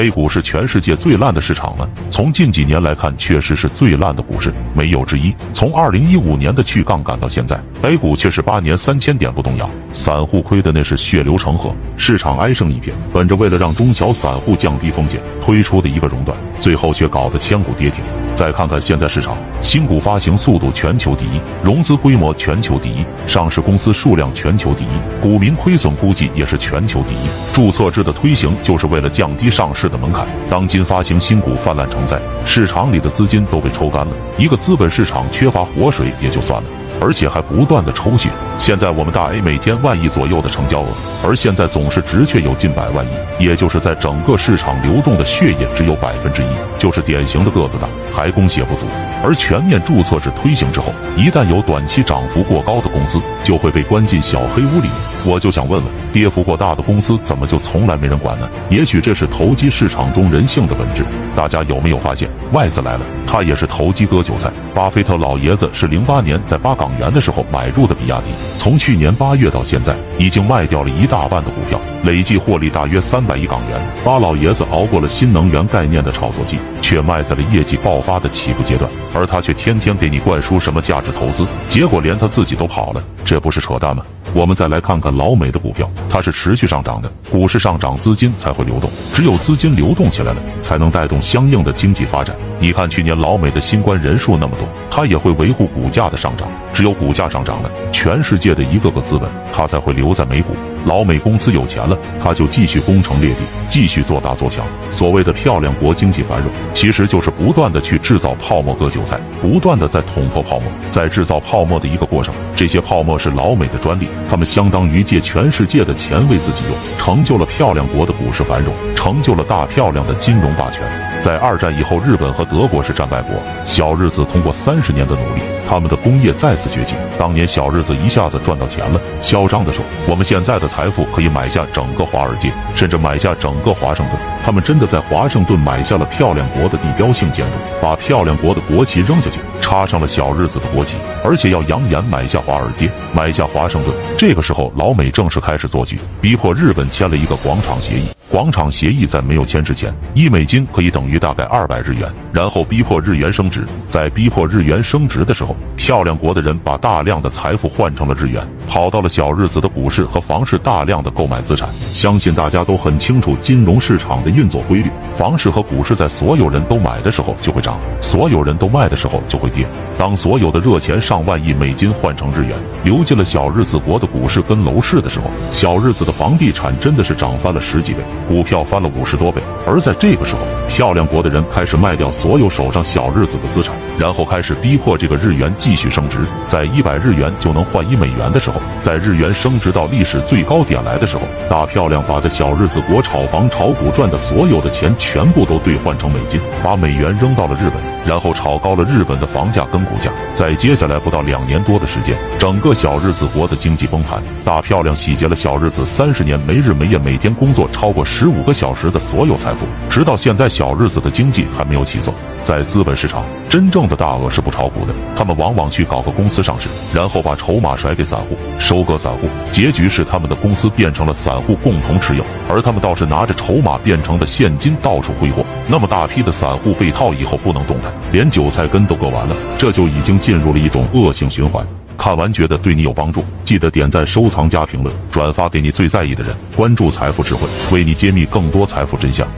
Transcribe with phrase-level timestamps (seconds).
[0.00, 1.86] A 股是全世界最烂的市场了？
[2.10, 5.30] 从近几年来看，确实是最烂的股市，没有之一。
[5.52, 12.96] 从二零一五年的去杠杆到现在，A 股却是八年三千点不动摇，散户亏的那是血流成河，市场哀声一片。
[13.12, 18.04] 本着为了让中小散户降低风险推出的一个熔断，最后却搞得千股跌停。
[18.36, 27.52] 再看看现在市场，新股发行速度全球第一，融资规模全球第一，上市公司数量全球第一，股民亏损估计也是全球第一。
[27.52, 29.90] 注册制的推行就是为了降低上市。
[29.90, 34.12] 的门槛，当今发行新股泛滥成灾，市场里的资金都被抽干了。
[34.38, 36.68] 一个资本市场缺乏活水也就算了，
[37.00, 38.28] 而且还不断的抽血。
[38.58, 40.88] 现在我们大 A 每天万亿左右的成交额，
[41.24, 46.46] 而现在总是直确有近百万亿，也就是在整个市场流动的血液只有百分之一，
[46.78, 48.86] 就是典型的个子大，还供血不足。
[49.24, 54.88] 而全面注册制推行之后，一旦有短期涨幅过高的公司，就会被关进小黑屋里。
[55.26, 58.48] 我就想问问，跌幅过大的公司怎么就从来没人管呢？
[58.70, 61.04] 也许这是投机市场中人性的本质。
[61.36, 64.50] 大家有没有发现，外资来了，他也是投机割韭菜。
[64.74, 73.80] 巴菲特老爷子是零八年在巴港元的时候买入的比亚迪，从去年八月到现在，已经卖掉了一大半的股票，累计获利大约三百亿港元。
[74.04, 84.02] 巴老爷子熬过了新能源概念的炒作期，却卖在了业绩爆发的起步阶段，而他却天天给你灌输什么价值投资，结果连他自己都跑了，这不是扯淡吗？
[84.32, 92.36] 我们再来看看老美的股票，它是持续上涨的，股市上涨，资金才会流动，只有资金流动起来了，才能带动相应的经济发展。
[92.60, 96.46] 你看去年老美的新冠人数那么多，它也会维护股价的上涨，
[96.80, 100.56] 只有股价上涨了，全世界的一个个资本它才会留在美股。
[100.86, 104.64] 老美公司有钱了，他就继续攻城略地，继续做大做强。
[104.90, 112.32] 所谓的漂亮国经济繁荣，其实就是不断的去制造泡沫割韭菜，不断的在捅破泡沫，在制造泡沫的一个过程。
[112.56, 114.08] 这些泡沫是老美的专利。
[114.30, 120.82] 他们相当于借全世界的钱为自己用，成就了漂亮国的股市繁荣，成就了大漂亮的金融霸权。
[121.20, 123.34] 在二战以后，日本和德国是战败国，
[123.66, 126.96] 小日子通过三十年的努力，他们的工业再次崛起。
[127.18, 139.38] 当年小日子一下子赚到钱了，嚣张地说：“我们现在的财富可以买下整个华尔街，甚至买下整个华盛顿。”他们真的在华盛顿买下了漂亮国的地标性建筑，把漂亮国的国旗扔下去。
[139.60, 143.94] 插上了小日子的国旗，而且要扬言买下华尔街，买下华盛顿。
[144.18, 148.06] 这个时候，老美正式开始做局，逼迫日本签了一个广场协议。
[148.28, 152.08] 广场协议在没有签之前，一美金可以等于于大概二百日元。
[152.32, 161.68] 然后逼迫日元升值，在逼迫日元升值的时候，漂亮国的人把大量的财富换成了日元，跑到了小日子的股市和房市，大量的购买资产。
[161.92, 169.66] 相信大家都很清楚金融市场的运作规律：房市和股市在所有人都买的时候就会涨，所有人都卖的时候就会跌。
[169.98, 177.98] 当所有的热钱上万亿美金换成日元，流进了小日子国的股市跟楼市的时候，小日子的房地产真的是涨翻了十几倍。
[178.28, 186.20] 股票翻了五十多倍，而在这个时候，漂亮国的人开始卖掉所有手上小日子的资产，然后开始逼迫这个日元继续升值。
[186.46, 200.10] 在一百日元就能换一美元的时候，在日元升值到历史最高点来的时候，大漂亮把在小日子国炒房炒股赚的所有的钱全部都兑换成美金，把美元扔到了日本，然后炒高了日本的房价跟股价。
[200.34, 208.30] 在接下来不到两年多的时间，整个小日子国的经济崩盘，大漂亮洗劫了小日子三十年没日没夜每天工作超过十。
[208.30, 212.12] 五个小时的所有财富，直到现在，小日子的经济还没有起色。
[212.42, 225.44] 在资本市场，真正的大鳄是不炒股的，他们往往去搞个公司上市，然后把筹码甩给散户，收割散户，结局是他们的公司变成了散户共同持有，而他们倒是拿着筹码变成的现金到处挥霍。
[225.68, 231.64] 那么大批的散户被套以后不能动弹，连韭菜根都割完了，这就已经进入了一种恶性循环。
[231.96, 236.34] 看完觉得对你有帮助，记得点赞、收藏、加评论、转发给你最在意的人。
[236.56, 239.28] 关注财富智慧，为你揭秘更多财富真相。